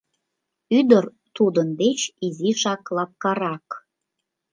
Ӱдыр 0.77 1.05
тудын 1.35 1.67
деч 1.81 1.99
изишак 2.25 2.83
лапкарак. 2.95 3.67